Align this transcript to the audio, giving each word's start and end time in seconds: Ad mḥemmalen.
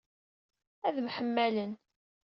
Ad 0.87 0.97
mḥemmalen. 1.05 1.73